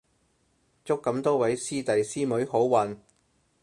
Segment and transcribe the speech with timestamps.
[0.83, 2.97] 祝咁多位師弟師妹好運